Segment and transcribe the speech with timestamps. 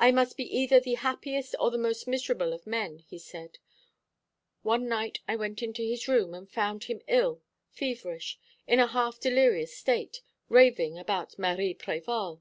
[0.00, 3.58] 'I must be either the happiest or the most miserable of men,' he said.
[4.62, 9.20] One night I went into his room and found him ill, feverish, in a half
[9.20, 12.40] delirious state, raving about Marie Prévol.